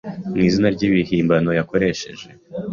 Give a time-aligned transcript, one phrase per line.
[0.31, 2.27] mwizina ry'irihimbano yakoresheje